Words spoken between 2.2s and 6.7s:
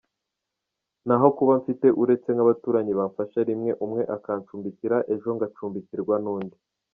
nk’abaturanyi bamfasha rimwe umwe akancumbikira ejo ngacumbikirwa n’undi.